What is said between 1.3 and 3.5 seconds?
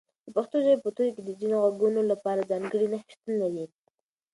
ځینو غږونو لپاره ځانګړي نښې شتون